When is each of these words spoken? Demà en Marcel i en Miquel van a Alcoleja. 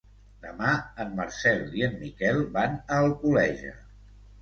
Demà 0.45 0.71
en 1.03 1.13
Marcel 1.19 1.63
i 1.81 1.85
en 1.89 1.95
Miquel 2.01 2.43
van 2.59 2.77
a 2.97 3.01
Alcoleja. 3.07 3.79